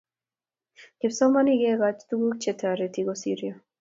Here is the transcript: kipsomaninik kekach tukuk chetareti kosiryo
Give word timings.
kipsomaninik 0.99 1.61
kekach 1.69 1.99
tukuk 2.09 2.33
chetareti 2.41 3.01
kosiryo 3.07 3.53